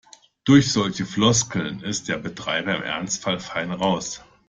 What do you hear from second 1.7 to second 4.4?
ist der Betreiber im Ernstfall fein raus.